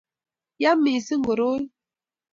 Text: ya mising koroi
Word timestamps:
ya 0.63 0.71
mising 0.83 1.19
koroi 1.27 1.61